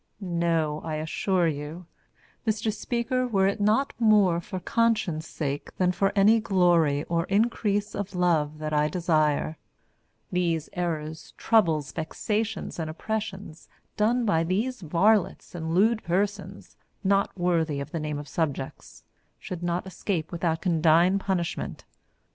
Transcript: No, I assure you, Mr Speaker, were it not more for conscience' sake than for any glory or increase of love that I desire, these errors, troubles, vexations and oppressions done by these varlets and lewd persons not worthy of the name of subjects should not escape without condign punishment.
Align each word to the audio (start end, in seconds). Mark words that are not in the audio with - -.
No, 0.19 0.81
I 0.83 0.95
assure 0.95 1.47
you, 1.47 1.85
Mr 2.47 2.73
Speaker, 2.73 3.27
were 3.27 3.45
it 3.45 3.61
not 3.61 3.93
more 3.99 4.41
for 4.41 4.59
conscience' 4.59 5.27
sake 5.27 5.77
than 5.77 5.91
for 5.91 6.11
any 6.15 6.39
glory 6.39 7.03
or 7.03 7.25
increase 7.25 7.93
of 7.93 8.15
love 8.15 8.57
that 8.57 8.73
I 8.73 8.87
desire, 8.87 9.59
these 10.31 10.69
errors, 10.73 11.35
troubles, 11.37 11.91
vexations 11.91 12.79
and 12.79 12.89
oppressions 12.89 13.69
done 13.95 14.25
by 14.25 14.43
these 14.43 14.81
varlets 14.81 15.53
and 15.53 15.75
lewd 15.75 16.03
persons 16.03 16.75
not 17.03 17.37
worthy 17.37 17.79
of 17.79 17.91
the 17.91 17.99
name 17.99 18.17
of 18.17 18.27
subjects 18.27 19.03
should 19.37 19.61
not 19.61 19.85
escape 19.85 20.31
without 20.31 20.61
condign 20.63 21.19
punishment. 21.19 21.85